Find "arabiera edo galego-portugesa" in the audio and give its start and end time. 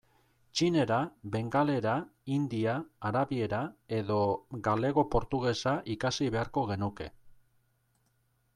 3.09-5.77